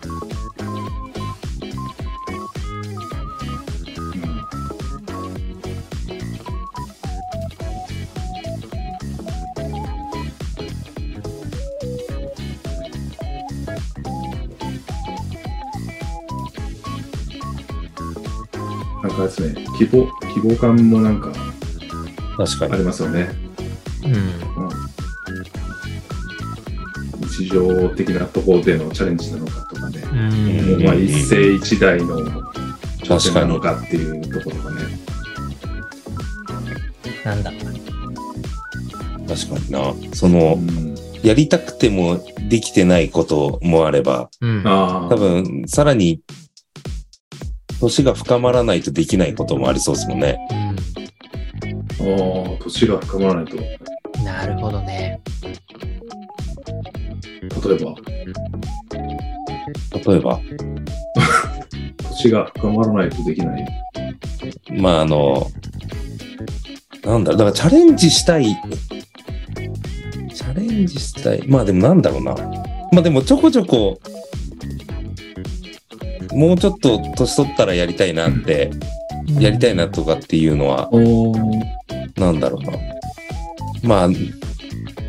[19.86, 22.78] 希望、希望感もなんかあ確かに。
[22.78, 23.30] りますよね。
[24.06, 24.14] うん。
[27.28, 30.16] 日常的なところでのチャレンジなのかとかね、う
[30.78, 30.84] ん。
[30.84, 32.20] まあ一世一代の
[33.02, 33.48] 挑戦確かに。
[33.48, 34.82] なのかっていうところがね。
[37.26, 39.36] なんだろうな。
[39.36, 39.94] 確かにな。
[40.14, 42.20] そのう、ん、やりたくても
[42.50, 44.62] できてないこともあれば、うん。
[44.66, 46.22] ああ、多分、さらに、
[47.84, 50.40] 年が深まらないとできないこともありそうですもんね。
[52.00, 54.24] うああ、年が深まらないと、例ん。
[54.24, 55.20] なるほどね。
[57.76, 57.96] えば、
[60.12, 60.40] 例えば、
[62.10, 63.66] 年が深まらないとできない？
[64.72, 65.48] まあ、あの、
[67.04, 68.46] なんだろう、だからチャレンジしたい、
[70.34, 72.34] チャレンジしたい、まあでもなんだろうな。
[72.94, 74.00] まあでもちょこちょこ、
[76.36, 78.72] もうちょっと年取ったらやりたいなって、
[79.40, 81.34] やりたいなとかっていうのは、お
[82.20, 82.74] なんだろうな。
[83.84, 84.10] まあ、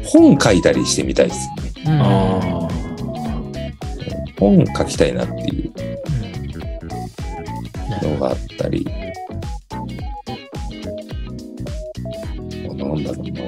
[0.04, 1.48] 本書いたりしてみたいです
[1.84, 1.84] ね。
[1.86, 2.02] うん。
[2.02, 2.68] あ
[4.38, 5.72] 本書きたいなっていう
[8.02, 8.84] のがあったり。
[12.64, 13.42] なんだろうな。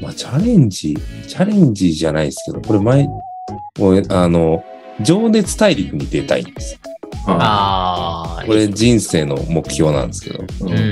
[0.00, 3.06] まあ、チャレンジ、チャレンジじゃないですけど、これ前、
[3.78, 4.62] もうあの、
[5.02, 6.78] 情熱大陸に出たいんです。
[7.26, 7.32] あ。
[7.32, 10.42] あああ、これ人生の目標なんですけど。
[10.42, 10.46] あ。
[10.60, 10.84] うんうんうん。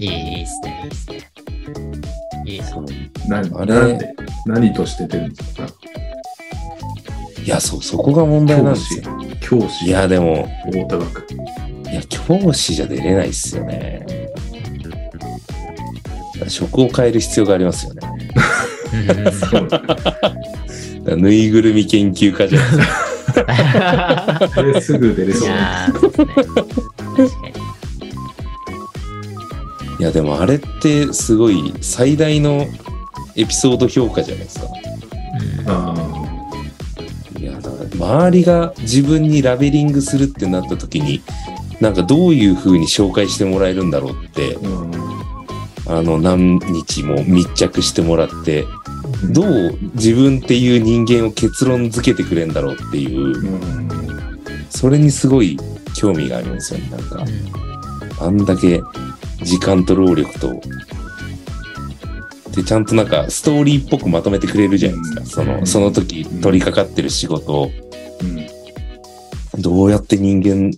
[0.00, 1.18] いい、いいっすね、いいっすね。
[2.44, 3.42] いいな。
[3.42, 4.14] 何あれなんで
[4.46, 5.66] 何として出るんですか？
[7.44, 9.02] いや、そう、そこが問題なんですよ。
[9.40, 11.26] 教師いや、でも、大田学。
[11.90, 14.04] いや、教師じゃ出れないっすよね。
[16.48, 18.00] 職を変える必要がありますよね。
[18.92, 19.58] うん そ
[21.12, 23.05] うぬいぐるみ研究家じゃないですか。
[23.44, 25.48] これすぐ出れいそう。
[25.48, 26.26] やーそうですね。
[27.16, 27.54] 確かに。
[29.98, 32.66] いや、でもあれってすごい最大の
[33.34, 34.66] エピソード評価じゃないですか。
[34.66, 34.68] う
[35.64, 35.94] んあ
[37.38, 37.84] いや、だから
[38.20, 41.22] 周りが自分にラベリングするってなった時に、
[41.80, 44.90] なんかどういう風に紹介してもらえるんだろうって、あ、うん
[45.98, 48.64] あの何日も密着してもらって、
[49.32, 53.86] どう自分っていう人間を結論付けてくれんだろうっていう、うん
[54.68, 55.58] それにすごい
[55.94, 56.90] 興味がありますよね。
[56.90, 57.24] なんか、
[58.20, 58.82] あんだけ
[59.42, 60.60] 時間と労力と、
[62.54, 65.42] で、ちゃんとなんかストーリーっぽくまとめてくれるじゃないですか。
[65.42, 67.70] その、その時取り掛かってる仕事を、
[68.22, 68.46] うん
[69.58, 70.70] どうやって人間、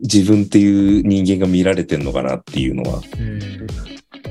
[0.00, 3.66] 自分っていう人間が見られてんのかなっていうのは、うん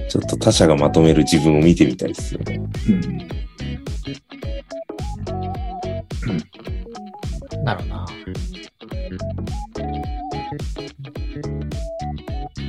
[0.09, 2.59] ちょっと他者がまとめる自分を見てみたいですよね。
[2.89, 3.50] うん
[7.63, 8.05] なるほどな。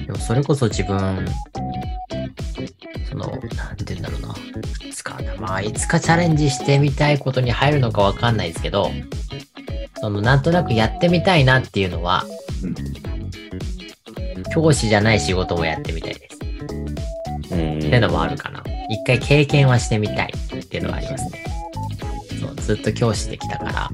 [0.07, 1.27] でもそれこそ自分、
[3.09, 4.35] その、なんて言うんだろうな。
[4.87, 8.91] いつか、まあ、いつかチャレンジしてみたいことに入るのかわかんないですけど、
[10.01, 12.25] その、なんとなくやってみたいなっていうのは、
[12.63, 12.75] うん
[14.53, 16.39] 教師じゃない仕事もやってみたいです。
[17.55, 17.79] うん。
[17.79, 18.63] っていうのもあるかな。
[18.91, 21.45] 一回経験はしてみたいっていうのはありますね。
[22.39, 23.91] そう、ずっと教師できたから。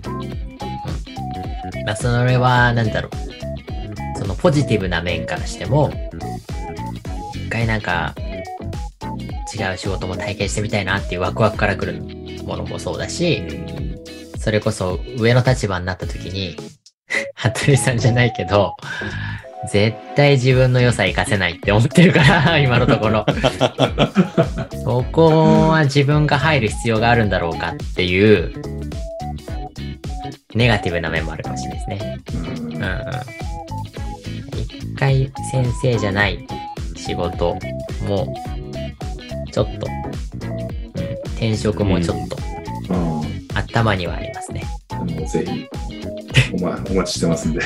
[1.89, 4.19] まあ、それは、なんだろう。
[4.19, 5.91] そのポジティブな面からしても、
[7.35, 8.15] 一回なんか、
[9.57, 12.03] 違う仕事も体験してみたいなっていうワクワクから来る
[12.45, 13.43] ものもそうだし、
[14.39, 16.57] それこそ上の立場になった時に、
[17.35, 18.77] 服部さんじゃないけど、
[19.73, 23.25] 絶対自分の良さ活かせないって思ってるから、 今のところ。
[24.85, 28.53] そこは自分が入る必要があるんだろうかっていう、
[30.59, 32.21] ネガティブな面もあるかもしれないですね。
[32.35, 33.03] うんうんうん。
[34.59, 36.45] 一回先生じゃない
[36.97, 37.57] 仕事
[38.09, 38.35] も、
[39.53, 42.37] ちょっと、うん、転職もちょっと
[43.55, 44.65] 頭にはありますね。
[45.01, 45.69] うんもうぜひ
[46.55, 47.61] お,、ま、 お待ちしてますんで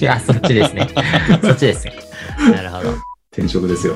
[0.00, 0.88] いや、そっちですね。
[1.44, 1.92] そっちですね。
[2.38, 2.94] なるほど。
[3.30, 3.94] 転職ですよ、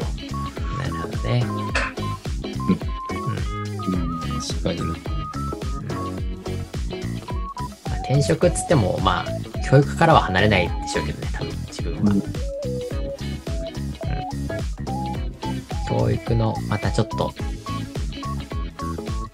[0.78, 1.42] なるほどね。
[4.38, 5.11] 確かに。
[8.12, 9.26] 転職っつっても、まあ、
[9.70, 12.00] 教育からは離れないでしょうけどね、多分、自分は。
[12.02, 12.22] うん。
[15.88, 17.32] 教育の、またちょっと、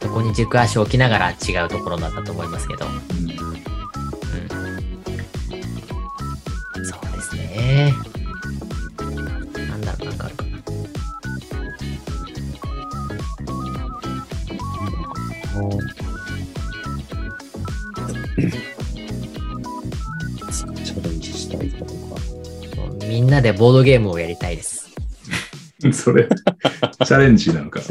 [0.00, 3.47] そこに軸足を置きながら違うところだったと思いますけど、うん
[23.38, 24.88] なでボードゲームをやりたいです。
[25.92, 27.80] それチャレンジなのか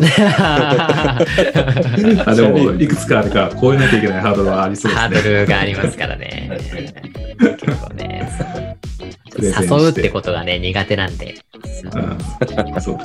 [2.26, 6.52] あでもいくつかあるから超えなきゃいけないハードルはありそうですハねードルがありますからね。
[7.40, 8.30] 結構ね、
[9.40, 11.36] 誘うってことがね、苦手なんで。
[11.84, 12.00] う
[12.78, 12.98] んそう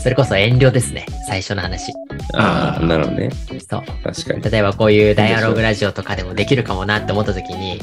[0.00, 1.92] それこそ遠慮ですね、最初の話。
[2.34, 3.30] ああ、なるほどね。
[3.68, 3.82] そう。
[4.04, 4.42] 確かに。
[4.42, 7.80] 例えばこういうダイアログラジオとかでもできるかもなって思った時に、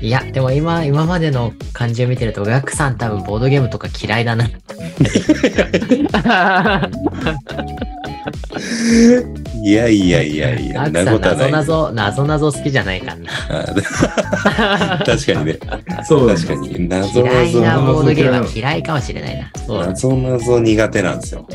[0.00, 4.48] いや、でも今、今までの感じを見てると、ガクさん多分ボードゲームとか嫌いだな
[9.64, 11.50] いやいやいやいや、なことない。
[11.50, 13.64] 謎、謎謎好きじゃないかな。
[15.06, 15.58] 確かにね。
[16.06, 16.86] そう確かに。
[16.86, 19.50] 謎嫌いな謎、ボードゲームは嫌いかもしれないな。
[19.66, 21.46] そうなんです謎謎苦手なんですよ。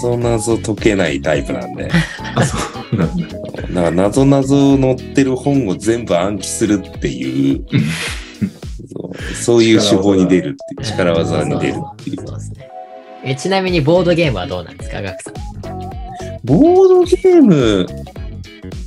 [0.00, 1.90] そう謎謎解けないタイプなんで。
[2.36, 2.56] あそ
[2.92, 3.40] うなんだだか
[3.74, 7.64] ら謎謎載ってる本を全部暗記するっていう、
[8.92, 12.16] そうそういう手法に出るっていう、力技に出るっていう。
[12.24, 12.68] そうですね。
[13.24, 15.34] えちなみにボードゲームはどうなんですか、ガクさん。
[16.48, 17.86] ボードゲーム、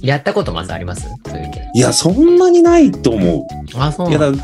[0.02, 1.08] やったことまずあります？
[1.28, 1.62] そういう系。
[1.76, 3.48] いや、そんなにないと思
[3.78, 4.10] あ、そうう。
[4.10, 4.44] いや、なんだ。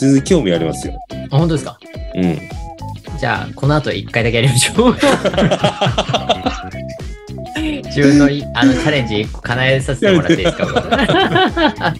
[0.00, 0.94] 全然興味ありますよ。
[1.30, 1.78] あ本当ですか？
[2.16, 2.38] うん。
[3.18, 4.96] じゃあ、この後一回だけやりましょう。
[7.94, 10.66] 自分のいあのチャレンジ一個叶えさせてもらっていいですか？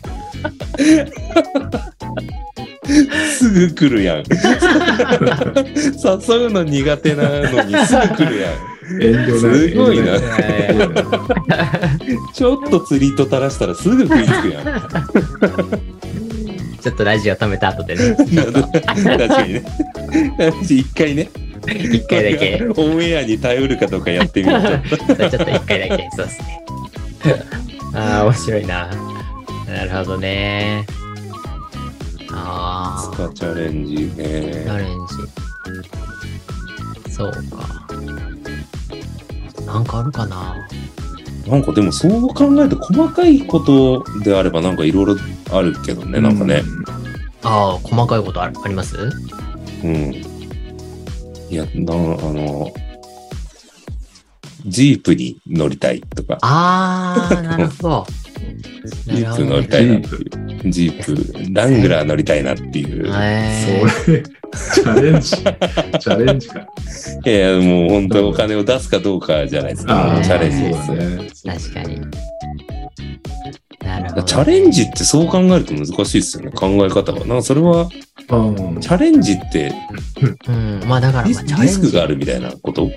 [3.38, 4.24] すぐ来るやん。
[4.26, 4.26] 誘
[6.46, 8.52] うの苦手なのにすぐ来るやん。
[9.00, 9.70] 遠慮ない。
[9.70, 10.18] すごいな
[12.34, 14.64] ちょっと釣りと垂らしたらすぐ食いつくやん。
[16.82, 18.32] ちょっとラジオ止めた後でね、確
[19.28, 19.62] かにね。
[20.62, 21.28] 一回ね。
[21.68, 24.68] 一回だけ、オンエアに頼るかどうかやってみると。
[25.16, 26.60] そうちょっと一回だけ、そうですね。
[27.94, 28.90] ああ、面白いな。
[29.68, 30.84] なるほどね。
[32.32, 34.26] あスカチャレンジあ、チね。
[34.66, 34.88] ャレン
[37.06, 37.12] ジ。
[37.12, 37.38] そうか。
[39.66, 40.56] なんかあるかな？
[41.46, 45.16] なんかでもそう考えると細かいことであればなんかいろいろ
[45.50, 46.62] あるけどね、なんかね。
[47.42, 48.96] ああ、細かいことああります？
[49.82, 50.14] うん。
[51.50, 52.72] いや、な、あの、
[54.66, 58.06] ジープに乗りたいとか、ああ、なるほど。
[59.06, 60.70] ジープ乗りたいなっていう。
[60.70, 63.10] ジープ、ラングラー乗りたいなっていう。
[63.12, 66.66] えそれ、チャレンジ、チャレンジか。
[67.24, 69.94] いやいや、もう本当お金を出すかどうかじゃないですか。
[69.94, 71.54] ーチャレンジですね。
[71.54, 72.00] 確かに。
[73.84, 74.28] なるほど、ね。
[74.28, 77.18] チャレンジってそう考えると難しいですよね、考え方は。
[77.20, 77.88] なんかそれは、
[78.30, 78.36] う
[78.76, 79.72] んチャレンジって
[80.48, 80.82] うん。
[80.86, 82.90] まあだから、リスまあ、チャレンジリスクがあるみたいなこと？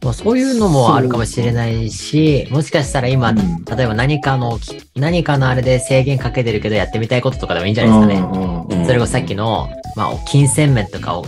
[0.00, 4.58] まあ、そういうのもあるかもしれないし、もしかしたら今、うん例えば何かの、
[4.96, 8.86] 何かのあれで制限かけてるけどやってみたいこととかでもいいんじゃないですかね。
[8.86, 11.26] それこそさっきの、まあ、金銭面とかを、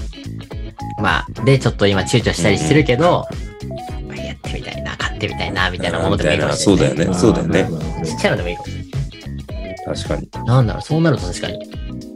[0.99, 3.27] まあ、で、ちょっと今躊躇したりしてるけど、
[4.09, 6.87] まあやってみたいな、買ってみたいな、みたいなものでもいいかもしれない。
[6.87, 7.19] そうだよね。
[7.19, 8.05] そうだよね。
[8.05, 8.91] ちっちゃいのでもいいかもしれない。
[9.85, 10.47] 確かに。
[10.47, 11.71] なんだろう、そうなると確かに。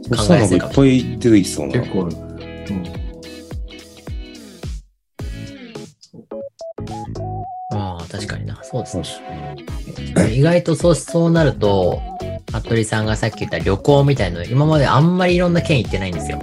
[0.09, 1.73] そしたらなんかいっぱい出てきそうな。
[1.79, 2.15] 結構ある。
[2.15, 3.05] うん
[7.71, 8.57] ああ、確かにな。
[8.63, 9.05] そうですね。
[10.31, 12.01] 意外とそう、そうなると、
[12.51, 16.39] 服部さんがさっき言った旅行みたいなの、今まであんまりいろんな県行ってないんですよ。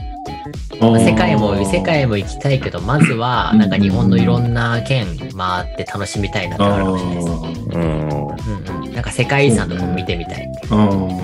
[0.91, 7.29] まあ世界も、世界も行きたいけど、まずは、なんか日本のいろんな県回って楽しみたいなってあるかもしれないです。
[7.29, 7.83] うん。
[7.83, 8.93] うんうん。
[8.93, 10.49] なんか世界遺産とかも見てみたい。
[10.71, 10.79] ああ。
[10.79, 11.23] うんうん。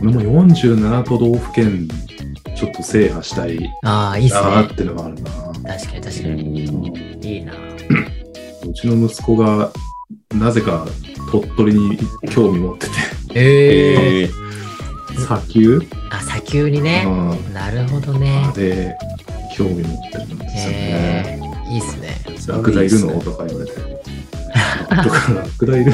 [0.00, 1.88] 俺も47都道府県
[2.56, 4.40] ちょっと制覇したいああ、いいっすね。
[4.62, 5.30] ってのがあるな。
[5.30, 6.42] 確かに確うかに。
[6.70, 7.52] んいいな。
[7.52, 9.70] うちの息子が
[10.34, 10.86] なぜか
[11.30, 11.98] 鳥取に
[12.30, 12.92] 興味持ってて、
[13.34, 14.48] えええー
[15.18, 15.80] 砂丘？
[16.10, 17.04] あ、砂丘にね。
[17.06, 17.10] う
[17.50, 18.50] んなるほどね。
[18.54, 18.96] で
[19.56, 20.78] 興味持ってるんですよね。
[20.78, 22.16] ええいいっすね。
[22.46, 23.76] ラクダいるのとか言われて。
[23.76, 25.92] とか、ラクダいる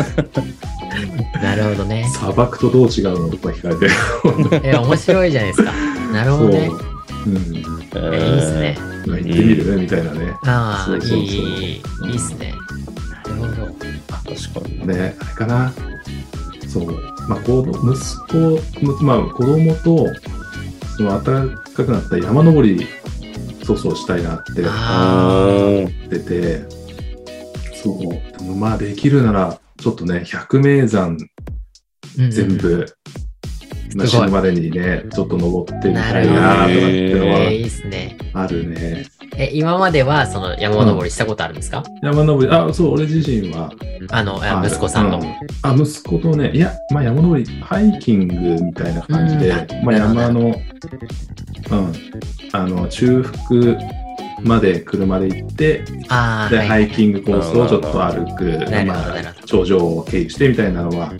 [1.42, 2.08] なるほどね。
[2.08, 3.88] 砂漠とどう違うのとか聞かれて。
[4.68, 5.72] え、面白いじゃないですか。
[6.12, 6.52] なるほそう。
[6.52, 6.70] どね。
[7.26, 7.34] うん。
[7.36, 8.78] えいいっすね。
[9.06, 10.32] まあ行ってみるみたいなね。
[10.44, 12.54] ああ、いい、いい、いいっすね。
[13.26, 13.74] なるほど。
[14.24, 14.86] 確かに。
[14.86, 15.72] ね、あれかな。
[16.68, 16.86] そう。
[17.28, 20.06] まあ、子供息子、むまあ、子供と、
[20.96, 22.86] その暖かくなった山登り、
[23.64, 26.64] そうそうしたいなって思ってて、
[27.74, 28.54] そう。
[28.56, 31.16] まあ、できるなら、ちょっとね、百名山
[32.16, 32.86] 全部、
[33.94, 38.16] ま死ぬまでにね、ちょっと登ってみなたいなとかっていうのえー、はいいっすね。
[38.32, 39.06] あるね。
[39.36, 43.70] え、今まではその山登りしたことあるんですか、山登り、あ、そう、俺自身は、
[44.10, 45.18] あの、ああ息子さんの。
[45.18, 45.22] う
[45.62, 49.84] あ、息子とね、いや、まあ山登り、ハイキングみたいな感じで、うん。
[49.84, 50.54] まあ山の、うん、
[52.52, 53.78] あの、中腹
[54.42, 56.68] まで車で行って、ああ、で、はい。
[56.68, 58.44] ハイキングコースをちょっと歩く、
[58.86, 61.12] まあ、頂上を経由してみたいなのは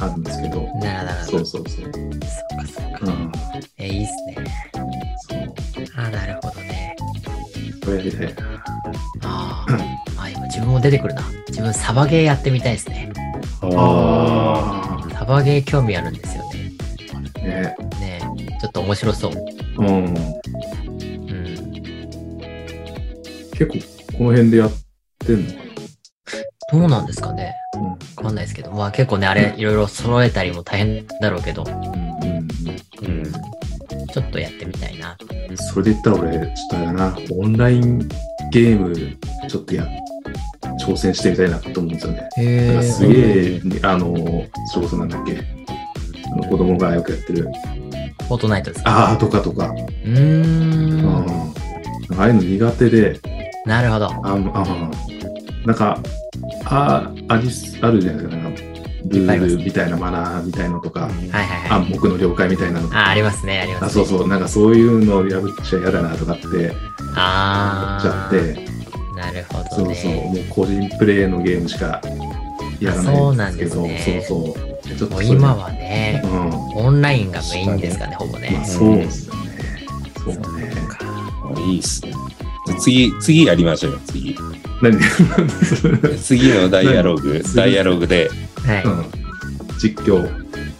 [0.00, 1.38] あるんですけど、なるほど。
[1.38, 1.92] そうそうそう。
[1.92, 3.12] そうかそうか。
[3.12, 3.32] うん、
[3.78, 4.36] え、いいっすね。
[5.28, 5.84] そう。
[5.96, 6.96] ああ、なるほどね。
[7.84, 8.64] これやりたいな。
[9.22, 11.22] あーあ、今自分も出てくるな。
[11.48, 13.12] 自分サバゲーやってみたいですね。
[13.62, 15.06] あ。
[15.06, 16.72] あサバゲー興味あるんですよね。
[17.14, 17.76] あ、ね。
[18.00, 19.32] ねえちょっと面白そう。
[19.78, 19.86] うん。
[19.86, 20.14] うん。
[23.52, 23.78] 結構、
[24.16, 24.70] この辺でやっ
[25.18, 25.60] てんのか
[26.72, 27.89] どうなんですかねな
[28.20, 28.70] わかんないですけど。
[28.72, 31.72] まあ結構ね、あれ、いろいろ揃えたりも大変だろうけど、うん。
[31.72, 32.48] うん。
[33.02, 33.32] うんうん。
[34.12, 35.16] ちょっとやってみたいな。
[35.56, 37.98] それで言ったら俺、ちょっとあれだな、オンライン
[38.50, 38.94] ゲーム、
[39.48, 39.86] ちょっとや、
[40.78, 42.28] 挑戦してみたいなと思うんですよね。
[42.36, 42.82] へえ。
[42.82, 43.14] すげ
[43.56, 44.14] え、あの、
[44.72, 45.38] それこそなんだっけ、
[46.32, 47.48] あの子供がよくやってる、
[48.28, 48.90] フォートナイトですか？
[48.90, 51.04] ああとかとか、うーん。
[51.04, 51.50] うん
[52.18, 53.20] ああいうの苦手で、
[53.64, 54.06] なるほど。
[54.06, 54.36] ああ
[55.64, 55.98] なんか、
[56.70, 58.60] あありすあるじゃないですか、なんか
[59.06, 61.70] ルールみたいなマナーみたいのとか、はいはいはい。
[61.70, 63.86] 暗黙の了解みたいなのあ、ありますね、あります、ね。
[63.86, 66.72] あそうそう、なんかそういうのを破っちゃ嫌だなとかって言っ
[67.16, 69.14] あちゃって、ー。
[69.16, 69.94] なるほどね。
[69.94, 72.00] そうそう、もう個人プレイのゲームしか
[72.80, 73.12] やらな
[73.50, 74.96] いんですけど、あそうねそうそう。
[74.96, 76.50] ちょっと今はねう、ん。
[76.86, 78.50] オンラインがメインですかね、ほぼね。
[78.52, 79.40] まあそうですよね。
[80.24, 80.70] そうね。
[81.66, 82.12] いいっすね。
[82.78, 84.36] 次、次やりましょうよ、次。
[84.82, 84.98] 何
[86.18, 88.30] 次のダイアログ、何ダイアログで、
[88.66, 88.84] はい。
[88.84, 89.04] うん
[89.82, 90.28] 実況、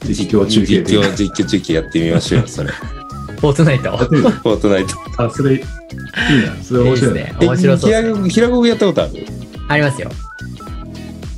[0.05, 2.71] 実況中継実況、実況中継やってみましょうよ、それ。
[3.41, 3.97] フォートナイト。
[3.97, 4.97] フォートナイト。
[5.17, 6.63] あ、それ、いいな。
[6.63, 7.21] それ面白いね。
[7.21, 7.47] いいですね。
[7.49, 8.27] 面白そうね。
[8.27, 9.27] え平子やったことある？
[9.69, 10.11] ありますよ。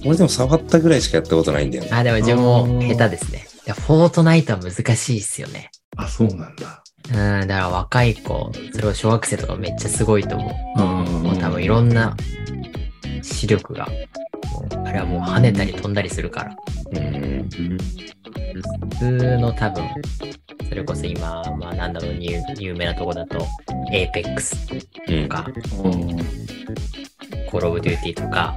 [0.05, 1.91] 俺でも触ったぐらいしかやったことないんだよね。
[1.93, 3.47] あ、でも自分も下手ですね。
[3.65, 5.71] いやフォートナイトは難しいっすよね。
[5.97, 6.82] あ、そうなんだ。
[7.11, 10.81] うん、だから若い子、それを小学生とかめっちゃすごいと思う。
[10.81, 11.23] うん。
[11.23, 12.17] もう多分いろんな
[13.23, 13.89] 視力が、
[14.85, 16.57] あれはもう跳ねたり飛んだりするから。
[16.93, 17.49] うん。
[18.91, 19.89] 普通の多分、
[20.69, 23.47] それこそ今、まあなんだろう、有有名なとこだと、
[23.93, 25.29] Apex うんと。
[25.29, 25.47] か、
[25.83, 25.93] うん。
[27.51, 28.55] Call of Duty とか、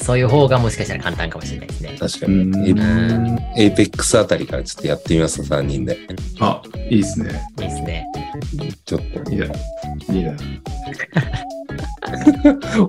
[0.00, 1.96] そういう方がもしかしたら簡単かもしれないですね。
[1.98, 2.44] 確かうに。
[2.74, 3.38] ん。
[3.56, 5.96] エイペックスあたりからちょっとやってみます3人で。
[6.40, 6.60] あ、
[6.90, 7.40] いいっすね。
[7.60, 8.04] いいですね。
[8.84, 9.46] ちょっいいな。
[9.46, 10.32] いいな。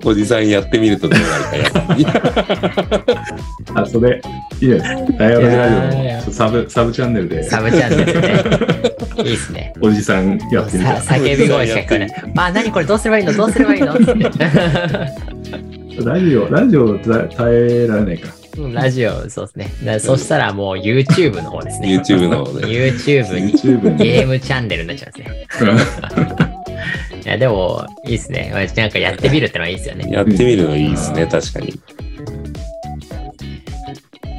[0.10, 2.12] おじさんやってみるとどうなるかや
[3.82, 4.20] あ、それ、
[4.60, 4.78] いいね。
[5.18, 8.44] ダイヤログラジオサブ、サブチャンネルで、サブチャンネルでね。
[9.18, 9.72] いいですね。
[9.80, 11.14] おじさんやってみたさ。
[11.14, 12.10] 叫び声しか聞こえない。
[12.34, 13.32] まあ何これどうすればいいの？
[13.34, 13.94] どうすればいいの？
[13.94, 14.04] って
[16.04, 17.18] ラジオ、ラジオ耐
[17.54, 18.32] えられないか。
[18.56, 19.98] うんラジオ、そうですね。
[20.00, 21.96] そしたらもう YouTube の方ですね。
[21.96, 22.66] YouTube の方で。
[22.66, 23.96] YouTube に YouTube に。
[23.96, 27.22] ゲームチャンネルになっちゃうんですね。
[27.24, 28.50] いや、でも、いいっすね。
[28.74, 30.10] なんかやってみるってのはいいっすよね。
[30.10, 31.80] やってみるのいいですね、確かに。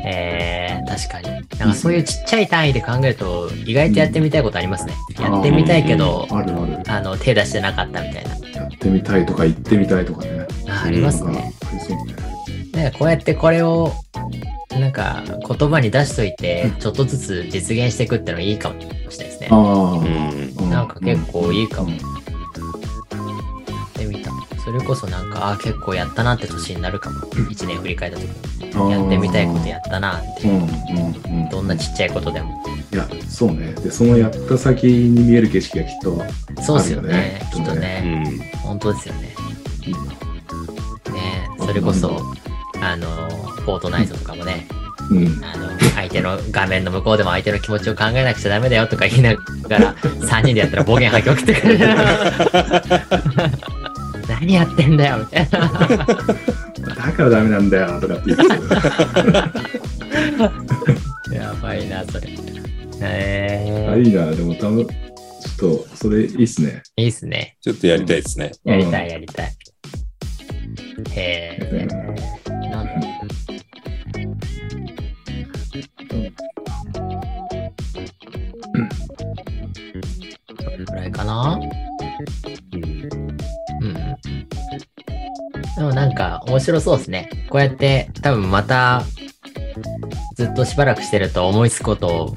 [0.06, 1.29] えー、確かに。
[1.70, 4.94] かそういうちっちゃい単位で考えると、意外とやってみたいことありますね。
[5.20, 6.80] やってみたいけど、あるある。
[6.88, 8.62] あの、手出してなかったみたいな。
[8.62, 10.48] やってみたいとか言ってみたいとかね。
[10.68, 11.54] あありますね。
[11.72, 12.16] ありそうね。
[12.74, 13.92] なんかこうやってこれを、
[14.80, 19.48] なんか言葉に出しといて、ちょっとずつ実現していくってのはいいかもしれないですね。
[19.52, 19.98] あうあ。
[20.02, 20.70] ん。
[20.70, 21.90] なんか結構いいかも。
[21.90, 22.19] うん。
[24.70, 27.22] それこそなんか、ああ、結構やったなって年になるかも。
[27.50, 28.92] 一年振り返った時に。
[28.92, 30.54] やってみたいことやったなってう。
[30.54, 31.50] んうんうん。
[31.50, 32.64] どんなちっちゃいことでも。
[32.94, 33.74] いや、そうね。
[33.74, 36.24] で、そのやった先に見える景色がきっと
[36.62, 37.42] そうですよね。
[37.52, 38.24] きっとうね。
[38.24, 38.40] ん。
[38.60, 39.22] 本当ですよね。
[41.12, 42.22] ねそれこそ、
[42.80, 43.08] あの、
[43.62, 44.68] フォートナイトとかもね、
[45.10, 45.44] うん。
[45.44, 51.80] あの、相手の画面の向こうでも相手の気持ちを考えなくちゃダメだよとか言いながら、 3人でやったら暴言吐き送ってくる。
[54.40, 55.60] 何やってんだよみたいな。
[55.60, 58.38] だからダメなんだよとかって言っ
[61.30, 62.28] てやばいな、それ。
[63.00, 64.32] たえあ、いいな。
[64.32, 64.96] でも、たぶん、ちょっ
[65.58, 66.82] と、それいいっすね。
[66.98, 67.58] ー、いいっすね。
[67.62, 68.52] ちょっとやりたいですね。
[68.64, 69.56] やりたい、やりたい。
[71.16, 71.88] へえ、
[72.72, 72.92] なんだ
[80.62, 81.60] それくらいかな？
[85.80, 87.30] でもなんか面白そうですね。
[87.50, 89.02] こうやって多分また
[90.36, 92.36] ずっとしばらくしてると思いつくこと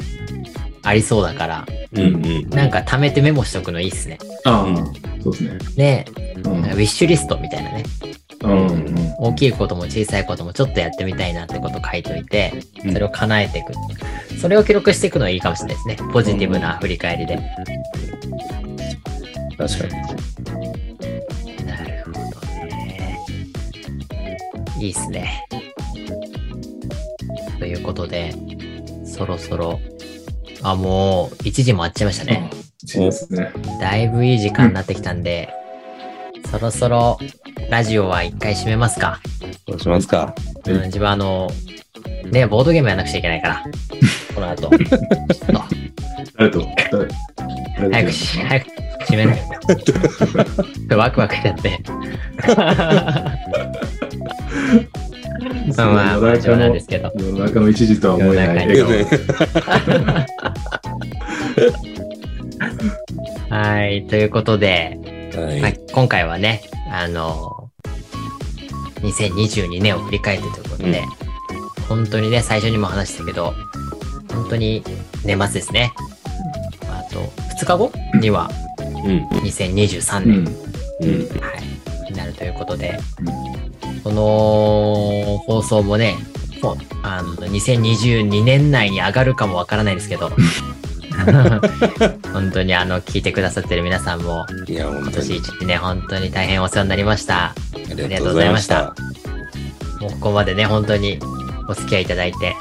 [0.84, 2.51] ありそうだから、うんうん。
[2.51, 4.20] なんか貯めてメモしとくのいいっすね。
[4.45, 4.76] あん
[5.20, 5.59] そうですね。
[5.74, 6.07] で、
[6.45, 7.82] うんウィッシュリストみたいなね。
[8.45, 12.53] うんうん大きいことも小さいこともちょっとやってみたいなってこと書いといて、
[12.93, 13.72] それを叶えていく。
[14.40, 15.97] それを記録していくのはいいかもしれないですね。
[16.12, 17.40] ポジティブな振り返りで。
[19.59, 20.11] 確かに。
[24.82, 25.46] いいっすね。
[27.60, 28.34] ということで、
[29.04, 29.78] そろそろ、
[30.64, 32.50] あ、もう、1時もあっちゃいましたね。
[32.82, 33.52] 一位ですね。
[33.80, 35.50] だいぶいい時間になってきたんで、
[36.50, 37.16] そろそろ、
[37.70, 39.20] ラジオは一回閉めますか。
[39.68, 40.34] どうしますか？
[40.66, 41.48] うん、自分あの、
[42.32, 43.64] ね、ボードゲームやらなくちゃいけないから。
[44.34, 44.62] この後。
[44.62, 44.78] ちょっ
[46.36, 46.66] 誰と？
[46.90, 47.06] 誰？
[47.06, 47.14] と、
[47.92, 48.66] 早くし、早く
[49.02, 49.38] 閉めない
[50.88, 50.98] と。
[50.98, 51.78] ワクワクしちゃって。
[55.76, 57.12] まあまあ、まあ、冗談ですけど。
[57.16, 58.88] 世の中の一時とは思えない笑顔。
[63.50, 64.98] はい、ということで、
[65.34, 65.61] はい。
[65.61, 67.70] はい、今回はね、あの、
[69.00, 71.03] 2022年を振り返ってということで、
[71.88, 73.55] 本当にね、最初にも話したけど、
[74.32, 74.82] 本当に
[75.24, 75.92] 年末ですね。
[76.88, 77.20] あと、
[77.61, 78.50] 2日後には
[79.05, 79.26] うん。
[79.40, 80.38] 2023年、
[81.00, 81.09] うん。
[81.09, 81.40] うん。
[81.40, 81.53] は
[82.09, 83.32] い、になるということで、こ
[84.12, 86.16] の放送もね、
[86.62, 90.30] もうあの、2022年内に上がるかもわからないですけど、
[92.32, 95.12] 本当にあの、聞いてくださってる皆さんも、いや、本今。
[95.12, 97.44] 年一年本当に大変お世話になりました。
[97.44, 98.94] ありがとうございました。
[100.00, 101.18] もうここまでね、本当に
[101.68, 102.56] お付き合いいただいて、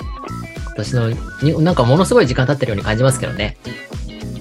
[0.66, 3.58] 今年のに、なんかものすごい時間経ってるように感じますけどね。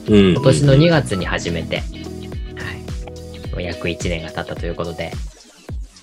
[0.08, 0.32] うん。
[0.32, 3.50] 今年の2月に始めて、はい。
[3.50, 5.12] もう約1年が経ったということで、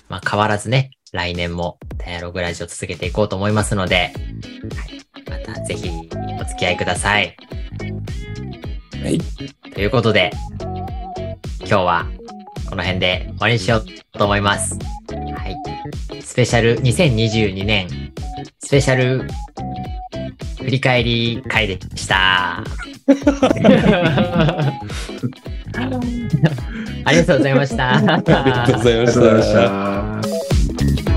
[0.08, 4.12] まあ変わらずね、来年もダイアログラジオ続けていこうと思いますので、
[4.76, 5.88] はい、またぜひ
[6.40, 7.36] お付き合いください。
[9.02, 9.18] はい。
[9.72, 10.30] ということで、
[11.60, 12.06] 今日は
[12.68, 13.84] この辺で終わりにしよう
[14.18, 14.78] と思います。
[15.10, 16.22] はい。
[16.22, 17.88] スペシャル2022年
[18.68, 19.26] スペシャル
[20.58, 22.62] 振り返り会で した。
[27.04, 27.96] ありがとうございました。
[27.96, 28.22] ありが
[28.66, 30.57] とうございました。
[30.78, 31.07] thank you